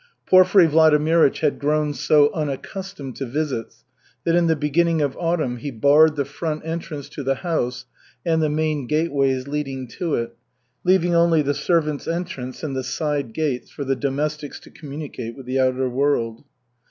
Porfiry 0.25 0.67
Vladimirych 0.67 1.41
had 1.41 1.59
grown 1.59 1.93
so 1.93 2.33
unaccustomed 2.33 3.15
to 3.17 3.25
visits 3.27 3.83
that 4.23 4.33
in 4.33 4.47
the 4.47 4.55
beginning 4.55 4.99
of 4.99 5.15
autumn 5.15 5.57
he 5.57 5.69
barred 5.69 6.15
the 6.15 6.25
front 6.25 6.65
entrance 6.65 7.07
to 7.09 7.21
the 7.21 7.35
house 7.35 7.85
and 8.25 8.41
the 8.41 8.49
main 8.49 8.87
gateways 8.87 9.47
leading 9.47 9.87
to 9.87 10.15
it, 10.15 10.35
leaving 10.83 11.13
only 11.13 11.43
the 11.43 11.53
servants' 11.53 12.07
entrance 12.07 12.63
and 12.63 12.75
the 12.75 12.83
side 12.83 13.31
gates 13.31 13.69
for 13.69 13.83
the 13.83 13.95
domestics 13.95 14.59
to 14.59 14.71
communicate 14.71 15.37
with 15.37 15.45
the 15.45 15.59
outer 15.59 15.87
world. 15.87 16.43